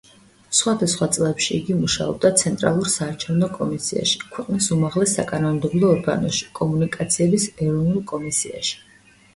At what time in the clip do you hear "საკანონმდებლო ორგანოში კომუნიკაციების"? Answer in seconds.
5.21-7.49